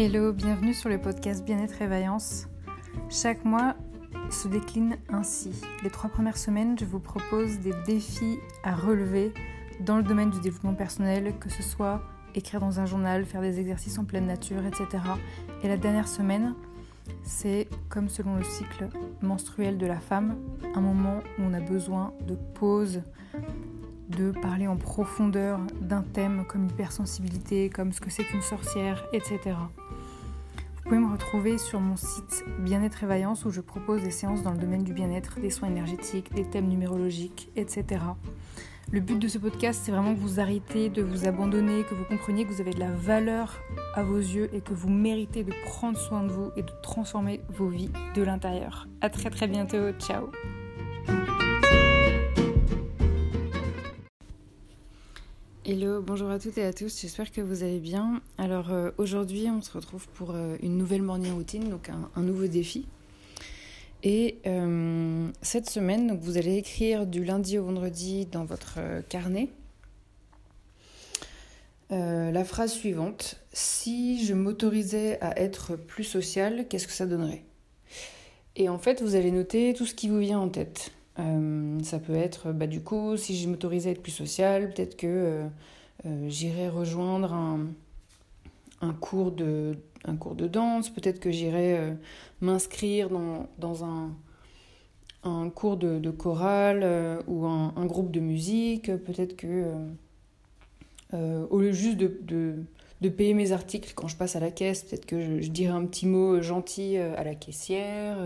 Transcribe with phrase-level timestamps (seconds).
[0.00, 2.46] Hello, bienvenue sur le podcast Bien-être et Vaillance.
[3.10, 3.74] Chaque mois
[4.30, 5.60] se décline ainsi.
[5.82, 9.34] Les trois premières semaines, je vous propose des défis à relever
[9.80, 12.00] dans le domaine du développement personnel, que ce soit
[12.36, 15.02] écrire dans un journal, faire des exercices en pleine nature, etc.
[15.64, 16.54] Et la dernière semaine,
[17.24, 18.90] c'est comme selon le cycle
[19.20, 20.36] menstruel de la femme,
[20.76, 23.02] un moment où on a besoin de pause,
[24.08, 29.38] de parler en profondeur d'un thème comme l'hypersensibilité, comme ce que c'est qu'une sorcière, etc.
[30.88, 34.42] Vous pouvez me retrouver sur mon site Bien-être et Vaillance où je propose des séances
[34.42, 38.00] dans le domaine du bien-être, des soins énergétiques, des thèmes numérologiques, etc.
[38.90, 42.04] Le but de ce podcast, c'est vraiment que vous arrêtez de vous abandonner, que vous
[42.04, 43.60] compreniez que vous avez de la valeur
[43.94, 47.42] à vos yeux et que vous méritez de prendre soin de vous et de transformer
[47.50, 48.88] vos vies de l'intérieur.
[49.02, 50.30] À très très bientôt, ciao
[55.70, 58.22] Hello, bonjour à toutes et à tous, j'espère que vous allez bien.
[58.38, 62.46] Alors euh, aujourd'hui on se retrouve pour euh, une nouvelle morning routine, donc un, nouveau
[62.46, 62.86] défi.
[64.02, 68.78] Et euh, cette semaine, vous allez écrire du lundi au vendredi dans votre
[69.10, 69.50] carnet
[71.90, 73.36] la phrase suivante.
[73.52, 77.44] Si je m'autorisais à être plus social, qu'est-ce que ça donnerait?
[78.56, 80.92] Et en fait, vous allez noter tout ce qui vous vient en tête.
[81.18, 84.96] Euh, ça peut être, bah, du coup, si je m'autorisais à être plus social, peut-être
[84.96, 85.46] que euh,
[86.06, 87.66] euh, j'irais rejoindre un,
[88.80, 91.96] un, cours de, un cours de danse, peut-être que j'irais
[92.40, 94.12] m'inscrire dans, dans un,
[95.24, 96.86] un, cours de, de chorale
[97.26, 99.64] ou un, un, groupe de musique, peut-être que
[101.12, 102.54] au lieu juste de, de,
[103.00, 105.72] de, payer mes articles quand je passe à la caisse, peut-être que je, je dirais
[105.72, 108.18] un petit mot gentil à la caissière.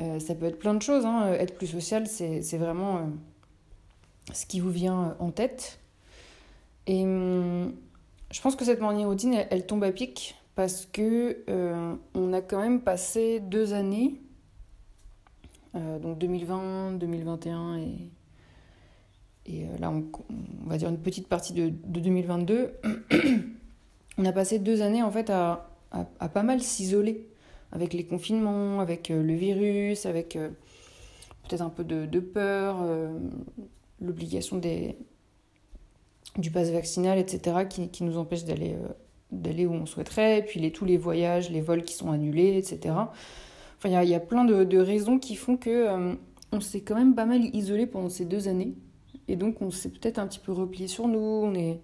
[0.00, 1.06] Euh, ça peut être plein de choses.
[1.06, 1.32] Hein.
[1.32, 3.00] Être plus social, c'est vraiment euh,
[4.32, 5.80] ce qui vous vient en tête.
[6.86, 7.74] Et hum,
[8.30, 12.40] je pense que cette morning routine, elle, tombe à pic parce que euh, on a
[12.40, 14.20] quand même passé deux années,
[15.74, 18.10] donc 2020, 2021 et,
[19.44, 20.06] et là on,
[20.64, 22.72] va dire une petite partie de, 2022.
[24.16, 25.68] on a passé deux années en fait à
[26.32, 27.28] pas mal s'isoler
[27.72, 30.50] avec les confinements, avec euh, le virus, avec euh,
[31.48, 33.18] peut-être un peu de, peur, euh,
[34.00, 34.60] l'obligation
[36.36, 38.76] du pass vaccinal, etc., qui, nous empêche d'aller
[39.32, 42.56] d'aller où on souhaiterait, et puis les, tous les voyages, les vols qui sont annulés,
[42.56, 42.94] etc.
[43.76, 46.16] Enfin, il y, a, plein de, de, raisons qui font que
[46.52, 48.74] on s'est quand même pas mal isolé pendant ces deux années,
[49.26, 51.80] et donc on s'est peut-être un petit peu replié sur nous, on est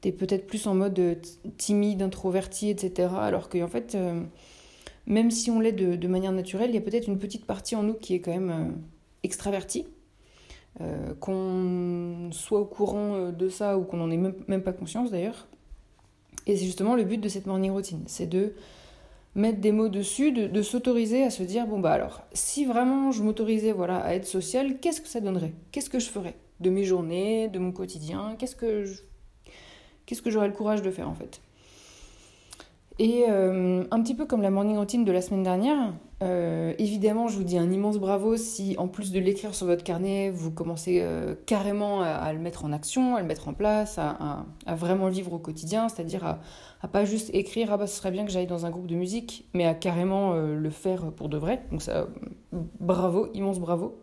[0.00, 1.14] t'es peut-être plus en mode euh,
[1.56, 3.10] timide, introverti, etc.
[3.18, 4.22] Alors qu'en fait, euh,
[5.06, 7.82] même si on l'est de, manière naturelle, il y a peut-être une petite partie en
[7.82, 8.70] nous qui est quand même euh,
[9.22, 9.86] extravertie.
[11.20, 15.48] qu'on soit au courant de ça ou qu'on n'en ait même, pas conscience d'ailleurs.
[16.46, 18.54] Et c'est justement le but de cette morning routine, c'est de
[19.34, 23.24] mettre des mots dessus, de, s'autoriser à se dire bon bah alors, si vraiment je
[23.24, 25.52] m'autorisais voilà à être social, qu'est-ce que ça donnerait?
[25.72, 26.36] Qu'est-ce que je ferais?
[26.60, 29.02] De mes journées, de mon quotidien Qu'est-ce que je
[30.08, 31.42] Qu'est-ce que j'aurais le courage de faire en fait?
[32.98, 35.92] Et euh, un petit peu comme la morning routine de la semaine dernière,
[36.22, 39.84] euh, évidemment, je vous dis un immense bravo si en plus de l'écrire sur votre
[39.84, 43.98] carnet, vous commencez euh, carrément à, le mettre en action, à le mettre en place,
[43.98, 46.38] à, vraiment vivre au quotidien, c'est-à-dire à,
[46.80, 48.94] à, pas juste écrire ah bah ce serait bien que j'aille dans un groupe de
[48.94, 51.64] musique, mais à carrément le faire pour de vrai.
[51.70, 52.06] Donc ça,
[52.80, 53.98] bravo, immense bravo.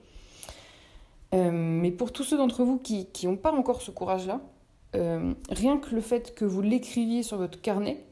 [1.34, 4.40] mais pour tous ceux d'entre vous qui n'ont pas encore ce courage-là,
[4.96, 8.04] euh, rien que le fait que vous l'écriviez sur votre carnet,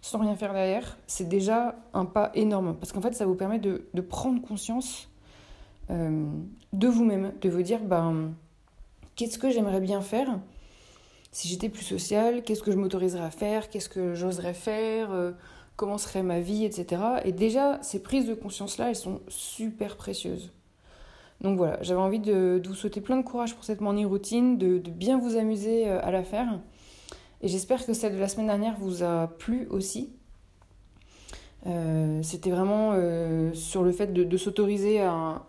[0.00, 2.76] sans rien faire derrière, c'est déjà un pas énorme.
[2.76, 5.08] Parce qu'en fait, ça vous permet de, prendre conscience
[5.90, 6.26] euh,
[6.72, 8.32] de vous-même, de vous dire, ben,
[9.16, 10.38] qu'est-ce que j'aimerais bien faire
[11.30, 15.32] si j'étais plus sociale, qu'est-ce que je m'autoriserais à faire, qu'est-ce que j'oserais faire, euh,
[15.76, 17.02] comment serait ma vie, etc.
[17.24, 20.52] Et déjà, ces prises de conscience-là, elles sont super précieuses.
[21.40, 24.78] Donc voilà, j'avais envie de, vous souhaiter plein de courage pour cette morning routine, de,
[24.78, 26.60] bien vous amuser euh, à la faire.
[27.42, 30.10] Et j'espère que celle de la semaine dernière vous a plu aussi.
[31.66, 35.44] Euh, c'était vraiment euh, sur le fait de, s'autoriser à,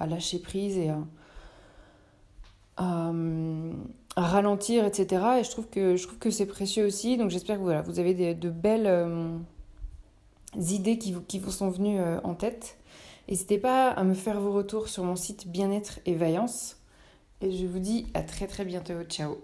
[0.00, 0.90] lâcher prise et
[2.76, 3.12] à,
[4.16, 5.22] ralentir, etc.
[5.38, 7.16] Et je trouve que, c'est précieux aussi.
[7.16, 9.38] Donc j'espère que voilà, vous avez de belles
[10.56, 12.76] idées qui vous sont venues en tête.
[13.28, 16.76] N'hésitez pas à me faire vos retours sur mon site Bien-être et Vaillance.
[17.40, 19.02] Et je vous dis à très très bientôt.
[19.04, 19.36] Ciao